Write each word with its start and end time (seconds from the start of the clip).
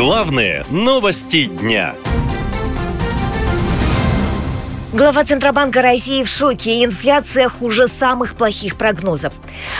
Главные 0.00 0.64
новости 0.70 1.44
дня. 1.44 1.94
Глава 4.94 5.24
Центробанка 5.24 5.82
России 5.82 6.24
в 6.24 6.28
шоке. 6.28 6.82
Инфляция 6.82 7.50
хуже 7.50 7.86
самых 7.86 8.34
плохих 8.34 8.76
прогнозов. 8.76 9.34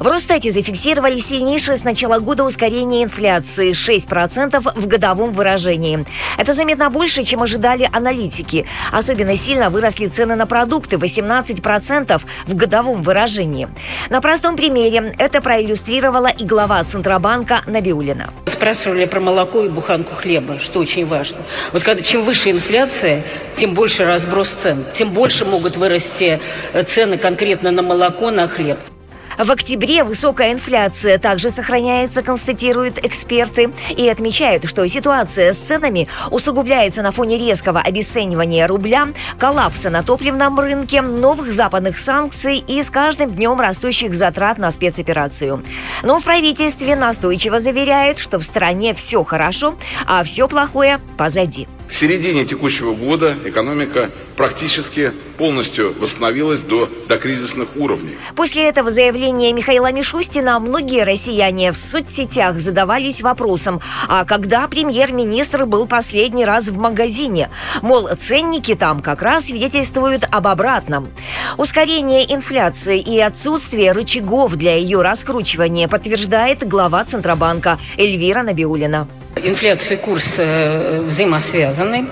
В 0.00 0.06
Росстате 0.06 0.50
зафиксировали 0.50 1.18
сильнейшее 1.18 1.76
с 1.76 1.84
начала 1.84 2.18
года 2.18 2.44
ускорение 2.44 3.04
инфляции– 3.04 3.72
6% 3.72 4.58
в 4.74 4.86
годовом 4.86 5.32
выражении. 5.32 6.06
Это 6.38 6.54
заметно 6.54 6.88
больше, 6.88 7.22
чем 7.22 7.42
ожидали 7.42 7.86
аналитики. 7.92 8.64
Особенно 8.92 9.36
сильно 9.36 9.68
выросли 9.68 10.06
цены 10.06 10.34
на 10.34 10.46
продукты– 10.46 10.96
18% 10.96 12.22
в 12.46 12.54
годовом 12.54 13.02
выражении. 13.02 13.68
На 14.08 14.22
простом 14.22 14.56
примере 14.56 15.14
это 15.18 15.42
проиллюстрировала 15.42 16.28
и 16.28 16.46
глава 16.46 16.82
Центробанка 16.84 17.60
Набиулина. 17.66 18.32
Спрашивали 18.56 19.04
про 19.04 19.20
молоко 19.20 19.64
и 19.64 19.68
буханку 19.68 20.14
хлеба, 20.14 20.58
что 20.60 20.80
очень 20.80 21.04
важно. 21.04 21.36
Вот 21.72 21.82
когда 21.82 22.02
чем 22.02 22.22
выше 22.22 22.50
инфляция, 22.50 23.22
тем 23.54 23.74
больше 23.74 24.06
разброс 24.06 24.48
цен 24.48 24.82
тем 24.96 25.10
больше 25.10 25.44
могут 25.44 25.76
вырасти 25.76 26.40
э, 26.72 26.82
цены 26.84 27.18
конкретно 27.18 27.70
на 27.70 27.82
молоко, 27.82 28.30
на 28.30 28.48
хлеб. 28.48 28.78
В 29.38 29.50
октябре 29.50 30.02
высокая 30.02 30.52
инфляция 30.52 31.18
также 31.18 31.50
сохраняется, 31.50 32.22
констатируют 32.22 33.04
эксперты, 33.04 33.70
и 33.90 34.08
отмечают, 34.08 34.68
что 34.68 34.86
ситуация 34.88 35.52
с 35.52 35.58
ценами 35.58 36.08
усугубляется 36.30 37.02
на 37.02 37.12
фоне 37.12 37.36
резкого 37.36 37.80
обесценивания 37.80 38.66
рубля, 38.66 39.08
коллапса 39.38 39.90
на 39.90 40.02
топливном 40.02 40.58
рынке, 40.58 41.02
новых 41.02 41.52
западных 41.52 41.98
санкций 41.98 42.64
и 42.66 42.82
с 42.82 42.90
каждым 42.90 43.34
днем 43.34 43.60
растущих 43.60 44.14
затрат 44.14 44.58
на 44.58 44.70
спецоперацию. 44.70 45.62
Но 46.02 46.18
в 46.18 46.24
правительстве 46.24 46.96
настойчиво 46.96 47.60
заверяют, 47.60 48.18
что 48.18 48.38
в 48.38 48.44
стране 48.44 48.94
все 48.94 49.22
хорошо, 49.22 49.76
а 50.06 50.24
все 50.24 50.48
плохое 50.48 50.98
позади. 51.18 51.68
В 51.88 51.94
середине 51.94 52.44
текущего 52.44 52.94
года 52.94 53.34
экономика 53.44 54.10
практически 54.36 55.12
полностью 55.38 55.94
восстановилась 55.98 56.62
до 56.62 56.88
докризисных 57.08 57.76
уровней. 57.76 58.16
После 58.34 58.68
этого 58.68 58.90
заявления 58.90 59.52
Михаила 59.52 59.92
Мишустина 59.92 60.58
многие 60.58 61.04
россияне 61.04 61.72
в 61.72 61.76
соцсетях 61.76 62.58
задавались 62.58 63.20
вопросом, 63.20 63.80
а 64.08 64.24
когда 64.24 64.66
премьер-министр 64.66 65.64
был 65.64 65.86
последний 65.86 66.44
раз 66.44 66.68
в 66.68 66.76
магазине? 66.76 67.50
Мол, 67.82 68.08
ценники 68.20 68.74
там 68.74 69.00
как 69.00 69.22
раз 69.22 69.46
свидетельствуют 69.46 70.26
об 70.30 70.48
обратном. 70.48 71.12
Ускорение 71.56 72.34
инфляции 72.34 72.98
и 72.98 73.20
отсутствие 73.20 73.92
рычагов 73.92 74.56
для 74.56 74.74
ее 74.74 75.02
раскручивания 75.02 75.88
подтверждает 75.88 76.66
глава 76.66 77.04
Центробанка 77.04 77.78
Эльвира 77.96 78.42
Набиулина. 78.42 79.08
Инфляция 79.42 79.98
и 79.98 80.00
курс 80.00 80.36
э, 80.38 81.02
взаимосвязаны. 81.02 82.06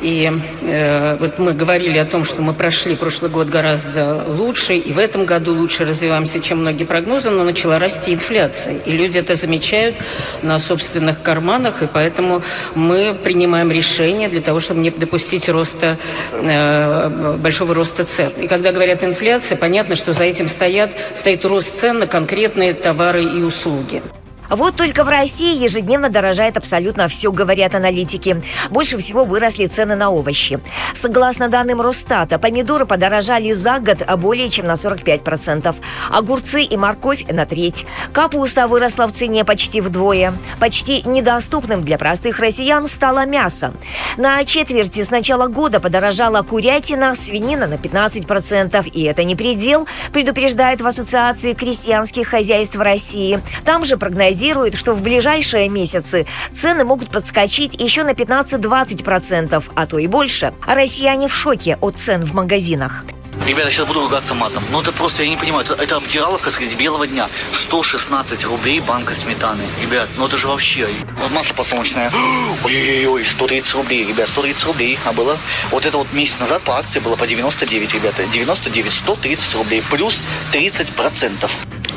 И 0.00 0.30
э, 0.62 1.16
вот 1.18 1.40
мы 1.40 1.52
говорили 1.52 1.98
о 1.98 2.04
том, 2.04 2.24
что 2.24 2.40
мы 2.40 2.52
прошли 2.52 2.94
прошлый 2.94 3.32
год 3.32 3.48
гораздо 3.48 4.22
лучше, 4.28 4.76
и 4.76 4.92
в 4.92 4.98
этом 4.98 5.24
году 5.24 5.54
лучше 5.54 5.84
развиваемся, 5.84 6.40
чем 6.40 6.58
многие 6.58 6.84
прогнозы, 6.84 7.30
но 7.30 7.42
начала 7.42 7.80
расти 7.80 8.14
инфляция. 8.14 8.78
И 8.86 8.92
люди 8.92 9.18
это 9.18 9.34
замечают 9.34 9.96
на 10.42 10.60
собственных 10.60 11.20
карманах, 11.20 11.82
и 11.82 11.88
поэтому 11.92 12.42
мы 12.76 13.12
принимаем 13.12 13.72
решения 13.72 14.28
для 14.28 14.40
того, 14.40 14.60
чтобы 14.60 14.80
не 14.80 14.90
допустить 14.90 15.48
роста, 15.48 15.98
э, 16.32 17.36
большого 17.38 17.74
роста 17.74 18.04
цен. 18.04 18.30
И 18.40 18.46
когда 18.46 18.70
говорят 18.70 19.02
инфляция, 19.02 19.56
понятно, 19.56 19.96
что 19.96 20.12
за 20.12 20.22
этим 20.22 20.46
стоят, 20.46 20.92
стоит 21.16 21.44
рост 21.44 21.80
цен 21.80 21.98
на 21.98 22.06
конкретные 22.06 22.72
товары 22.72 23.24
и 23.24 23.42
услуги. 23.42 24.00
Вот 24.48 24.76
только 24.76 25.04
в 25.04 25.08
России 25.08 25.62
ежедневно 25.62 26.08
дорожает 26.08 26.56
абсолютно 26.56 27.08
все, 27.08 27.30
говорят 27.30 27.74
аналитики. 27.74 28.42
Больше 28.70 28.96
всего 28.96 29.24
выросли 29.24 29.66
цены 29.66 29.94
на 29.94 30.10
овощи. 30.10 30.58
Согласно 30.94 31.48
данным 31.48 31.82
Росстата, 31.82 32.38
помидоры 32.38 32.86
подорожали 32.86 33.52
за 33.52 33.78
год 33.78 33.98
более 34.16 34.48
чем 34.48 34.66
на 34.66 34.72
45%. 34.72 35.74
Огурцы 36.10 36.62
и 36.62 36.76
морковь 36.78 37.26
на 37.30 37.44
треть. 37.44 37.84
Капуста 38.12 38.68
выросла 38.68 39.06
в 39.06 39.12
цене 39.12 39.44
почти 39.44 39.82
вдвое. 39.82 40.32
Почти 40.58 41.02
недоступным 41.04 41.84
для 41.84 41.98
простых 41.98 42.38
россиян 42.38 42.88
стало 42.88 43.26
мясо. 43.26 43.74
На 44.16 44.42
четверти 44.44 45.02
с 45.02 45.10
начала 45.10 45.48
года 45.48 45.78
подорожала 45.78 46.40
курятина, 46.40 47.14
свинина 47.14 47.66
на 47.66 47.74
15%. 47.74 48.88
И 48.92 49.02
это 49.02 49.24
не 49.24 49.36
предел, 49.36 49.86
предупреждает 50.12 50.80
в 50.80 50.86
Ассоциации 50.86 51.52
крестьянских 51.52 52.28
хозяйств 52.28 52.76
России. 52.76 53.42
Там 53.64 53.84
же 53.84 53.98
прогнозируют 53.98 54.37
прогнозирует, 54.38 54.76
что 54.76 54.94
в 54.94 55.02
ближайшие 55.02 55.68
месяцы 55.68 56.26
цены 56.54 56.84
могут 56.84 57.10
подскочить 57.10 57.74
еще 57.74 58.04
на 58.04 58.10
15-20%, 58.10 59.64
а 59.74 59.86
то 59.86 59.98
и 59.98 60.06
больше. 60.06 60.54
А 60.66 60.74
россияне 60.74 61.28
в 61.28 61.34
шоке 61.34 61.76
от 61.80 61.96
цен 61.96 62.24
в 62.24 62.34
магазинах. 62.34 63.04
Ребята, 63.46 63.70
сейчас 63.70 63.86
буду 63.86 64.00
ругаться 64.00 64.34
матом. 64.34 64.62
Но 64.70 64.80
это 64.80 64.92
просто, 64.92 65.22
я 65.22 65.28
не 65.28 65.36
понимаю, 65.36 65.64
это, 65.64 65.74
это 65.82 65.96
обдираловка 65.96 66.50
среди 66.50 66.76
белого 66.76 67.06
дня. 67.06 67.28
116 67.52 68.44
рублей 68.44 68.80
банка 68.80 69.14
сметаны. 69.14 69.62
Ребят, 69.82 70.08
ну 70.16 70.26
это 70.26 70.36
же 70.36 70.48
вообще... 70.48 70.88
Масло 71.32 71.54
подсолнечное. 71.54 72.10
Ой-ой-ой, 72.64 73.24
130 73.24 73.74
рублей, 73.74 74.06
ребят, 74.06 74.28
130 74.28 74.64
рублей. 74.64 74.98
А 75.04 75.12
было... 75.12 75.36
Вот 75.70 75.86
это 75.86 75.98
вот 75.98 76.12
месяц 76.12 76.38
назад 76.40 76.62
по 76.62 76.78
акции 76.78 77.00
было 77.00 77.16
по 77.16 77.26
99, 77.26 77.94
ребята. 77.94 78.24
99, 78.24 78.92
130 78.92 79.54
рублей. 79.54 79.82
Плюс 79.90 80.20
30 80.52 80.90
процентов. 80.90 81.56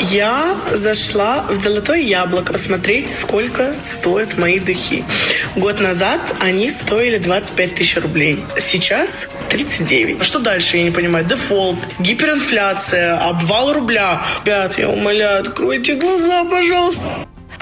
Я 0.00 0.56
зашла 0.72 1.44
в 1.48 1.56
Золотое 1.56 2.00
Яблоко 2.00 2.52
посмотреть, 2.52 3.10
сколько 3.18 3.74
стоят 3.80 4.36
мои 4.38 4.58
духи. 4.58 5.04
Год 5.56 5.80
назад 5.80 6.20
они 6.40 6.70
стоили 6.70 7.18
25 7.18 7.74
тысяч 7.74 7.96
рублей. 7.96 8.44
Сейчас 8.58 9.28
39. 9.50 10.20
А 10.20 10.24
что 10.24 10.38
дальше, 10.38 10.76
я 10.76 10.84
не 10.84 10.90
понимаю? 10.90 11.24
Дефолт, 11.24 11.78
гиперинфляция, 11.98 13.18
обвал 13.18 13.72
рубля. 13.72 14.22
Ребят, 14.44 14.78
я 14.78 14.88
умоляю, 14.88 15.42
откройте 15.42 15.94
глаза, 15.94 16.44
пожалуйста. 16.44 17.02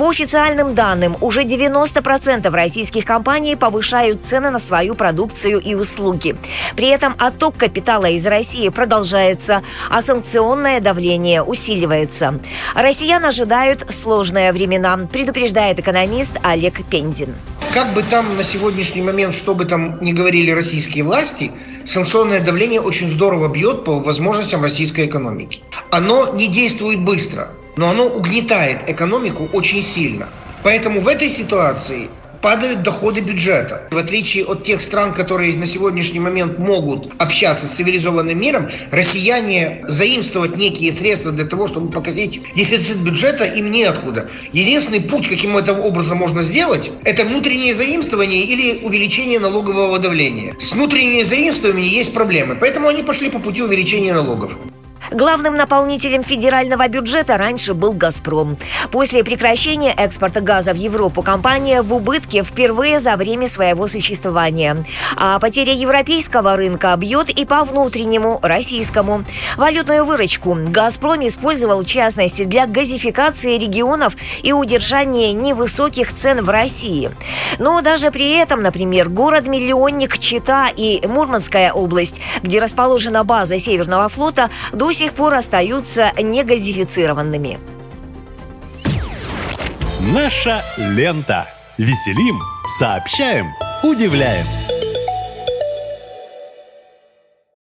По 0.00 0.08
официальным 0.08 0.74
данным, 0.74 1.14
уже 1.20 1.42
90% 1.42 2.48
российских 2.48 3.04
компаний 3.04 3.54
повышают 3.54 4.24
цены 4.24 4.48
на 4.48 4.58
свою 4.58 4.94
продукцию 4.94 5.60
и 5.60 5.74
услуги. 5.74 6.36
При 6.74 6.88
этом 6.88 7.14
отток 7.18 7.58
капитала 7.58 8.06
из 8.06 8.26
России 8.26 8.70
продолжается, 8.70 9.62
а 9.90 10.00
санкционное 10.00 10.80
давление 10.80 11.42
усиливается. 11.42 12.40
Россиян 12.74 13.22
ожидают 13.26 13.92
сложные 13.92 14.54
времена, 14.54 15.06
предупреждает 15.12 15.80
экономист 15.80 16.32
Олег 16.42 16.82
Пензин. 16.86 17.34
Как 17.74 17.92
бы 17.92 18.02
там 18.02 18.38
на 18.38 18.42
сегодняшний 18.42 19.02
момент, 19.02 19.34
что 19.34 19.54
бы 19.54 19.66
там 19.66 20.02
ни 20.02 20.12
говорили 20.12 20.50
российские 20.50 21.04
власти, 21.04 21.52
санкционное 21.84 22.40
давление 22.40 22.80
очень 22.80 23.10
здорово 23.10 23.48
бьет 23.48 23.84
по 23.84 24.00
возможностям 24.00 24.62
российской 24.62 25.04
экономики. 25.04 25.60
Оно 25.90 26.32
не 26.32 26.46
действует 26.46 27.00
быстро– 27.00 27.48
но 27.80 27.88
оно 27.88 28.08
угнетает 28.08 28.90
экономику 28.90 29.48
очень 29.54 29.82
сильно. 29.82 30.28
Поэтому 30.62 31.00
в 31.00 31.08
этой 31.08 31.30
ситуации 31.30 32.10
падают 32.42 32.82
доходы 32.82 33.22
бюджета. 33.22 33.88
В 33.90 33.96
отличие 33.96 34.44
от 34.44 34.64
тех 34.64 34.82
стран, 34.82 35.14
которые 35.14 35.56
на 35.56 35.66
сегодняшний 35.66 36.20
момент 36.20 36.58
могут 36.58 37.10
общаться 37.18 37.66
с 37.66 37.70
цивилизованным 37.70 38.38
миром, 38.38 38.68
россияне 38.90 39.82
заимствовать 39.88 40.58
некие 40.58 40.92
средства 40.92 41.32
для 41.32 41.46
того, 41.46 41.66
чтобы 41.66 41.90
покатить 41.90 42.42
дефицит 42.54 42.98
бюджета, 42.98 43.44
им 43.44 43.72
неоткуда. 43.72 44.28
Единственный 44.52 45.00
путь, 45.00 45.26
каким 45.26 45.56
это 45.56 45.72
образом 45.72 46.18
можно 46.18 46.42
сделать, 46.42 46.90
это 47.04 47.24
внутреннее 47.24 47.74
заимствование 47.74 48.42
или 48.42 48.84
увеличение 48.84 49.40
налогового 49.40 49.98
давления. 49.98 50.54
С 50.60 50.72
внутренним 50.72 51.24
заимствованием 51.24 51.88
есть 51.88 52.12
проблемы, 52.12 52.58
поэтому 52.60 52.88
они 52.88 53.02
пошли 53.02 53.30
по 53.30 53.38
пути 53.38 53.62
увеличения 53.62 54.12
налогов. 54.12 54.54
Главным 55.10 55.56
наполнителем 55.56 56.22
федерального 56.22 56.86
бюджета 56.86 57.36
раньше 57.36 57.74
был 57.74 57.94
«Газпром». 57.94 58.56
После 58.92 59.24
прекращения 59.24 59.92
экспорта 59.92 60.40
газа 60.40 60.72
в 60.72 60.76
Европу 60.76 61.22
компания 61.22 61.82
в 61.82 61.92
убытке 61.92 62.44
впервые 62.44 63.00
за 63.00 63.16
время 63.16 63.48
своего 63.48 63.88
существования. 63.88 64.84
А 65.16 65.40
потеря 65.40 65.72
европейского 65.72 66.54
рынка 66.54 66.94
бьет 66.96 67.28
и 67.28 67.44
по 67.44 67.64
внутреннему, 67.64 68.38
российскому. 68.40 69.24
Валютную 69.56 70.04
выручку 70.04 70.56
«Газпром» 70.68 71.26
использовал 71.26 71.82
в 71.82 71.86
частности 71.86 72.44
для 72.44 72.68
газификации 72.68 73.58
регионов 73.58 74.14
и 74.44 74.52
удержания 74.52 75.32
невысоких 75.32 76.14
цен 76.14 76.44
в 76.44 76.50
России. 76.50 77.10
Но 77.58 77.80
даже 77.80 78.12
при 78.12 78.30
этом, 78.38 78.62
например, 78.62 79.08
город-миллионник 79.08 80.18
Чита 80.18 80.68
и 80.68 81.04
Мурманская 81.04 81.72
область, 81.72 82.20
где 82.44 82.60
расположена 82.60 83.24
база 83.24 83.58
Северного 83.58 84.08
флота, 84.08 84.50
до 84.72 84.92
сих 85.00 85.14
пор 85.14 85.32
остаются 85.32 86.12
негазифицированными. 86.22 87.58
Наша 90.12 90.62
лента. 90.76 91.48
Веселим, 91.78 92.38
сообщаем, 92.78 93.46
удивляем. 93.82 94.44